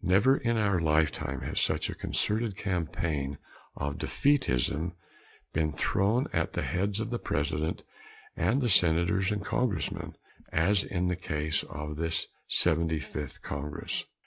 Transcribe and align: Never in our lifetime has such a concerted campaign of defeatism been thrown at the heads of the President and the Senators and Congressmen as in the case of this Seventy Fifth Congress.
Never 0.00 0.38
in 0.38 0.56
our 0.56 0.78
lifetime 0.80 1.42
has 1.42 1.60
such 1.60 1.90
a 1.90 1.94
concerted 1.94 2.56
campaign 2.56 3.36
of 3.76 3.98
defeatism 3.98 4.92
been 5.52 5.74
thrown 5.74 6.28
at 6.32 6.54
the 6.54 6.62
heads 6.62 6.98
of 6.98 7.10
the 7.10 7.18
President 7.18 7.82
and 8.34 8.62
the 8.62 8.70
Senators 8.70 9.30
and 9.30 9.44
Congressmen 9.44 10.16
as 10.50 10.82
in 10.82 11.08
the 11.08 11.16
case 11.16 11.62
of 11.64 11.96
this 11.96 12.26
Seventy 12.48 13.00
Fifth 13.00 13.42
Congress. 13.42 14.06